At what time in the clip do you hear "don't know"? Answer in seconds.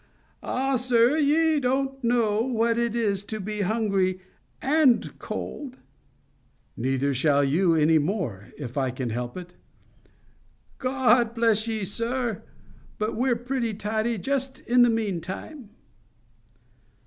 1.59-2.41